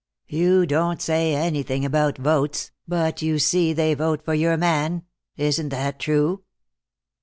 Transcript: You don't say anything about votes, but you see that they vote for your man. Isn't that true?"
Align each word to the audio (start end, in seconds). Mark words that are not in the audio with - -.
You 0.27 0.65
don't 0.65 0.99
say 0.99 1.35
anything 1.35 1.85
about 1.85 2.17
votes, 2.17 2.71
but 2.87 3.21
you 3.21 3.37
see 3.37 3.71
that 3.71 3.79
they 3.83 3.93
vote 3.93 4.25
for 4.25 4.33
your 4.33 4.57
man. 4.57 5.03
Isn't 5.37 5.69
that 5.69 5.99
true?" 5.99 6.41